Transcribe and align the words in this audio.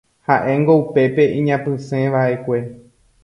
ha'éngo 0.29 0.73
upépe 0.83 1.23
iñapysẽva'ekue 1.39 2.57